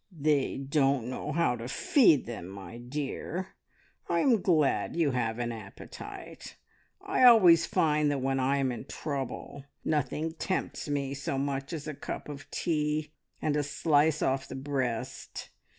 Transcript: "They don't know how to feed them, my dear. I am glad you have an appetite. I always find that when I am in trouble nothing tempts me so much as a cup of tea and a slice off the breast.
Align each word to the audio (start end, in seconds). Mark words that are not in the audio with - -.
"They 0.19 0.57
don't 0.57 1.11
know 1.11 1.31
how 1.31 1.55
to 1.57 1.67
feed 1.67 2.25
them, 2.25 2.47
my 2.47 2.79
dear. 2.79 3.49
I 4.09 4.21
am 4.21 4.41
glad 4.41 4.95
you 4.95 5.11
have 5.11 5.37
an 5.37 5.51
appetite. 5.51 6.55
I 7.05 7.23
always 7.23 7.67
find 7.67 8.09
that 8.09 8.17
when 8.17 8.39
I 8.39 8.57
am 8.57 8.71
in 8.71 8.85
trouble 8.85 9.65
nothing 9.85 10.31
tempts 10.33 10.89
me 10.89 11.13
so 11.13 11.37
much 11.37 11.71
as 11.71 11.87
a 11.87 11.93
cup 11.93 12.29
of 12.29 12.49
tea 12.49 13.11
and 13.43 13.55
a 13.55 13.61
slice 13.61 14.23
off 14.23 14.47
the 14.47 14.55
breast. 14.55 15.51